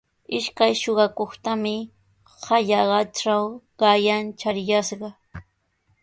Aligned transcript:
Ishkay 0.37 0.73
suqakuqtami 0.81 1.75
hallaqatraw 2.45 3.45
qanyan 3.79 4.25
chariyashqa. 4.39 5.09